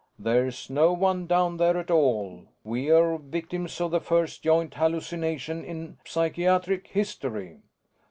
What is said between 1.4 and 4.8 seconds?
there at all we're victims of the first joint